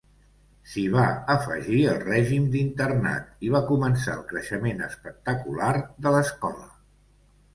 [0.69, 1.03] S'hi va
[1.33, 5.71] afegir el règim d'internat i va començar el creixement espectacular
[6.07, 6.67] de l'escola.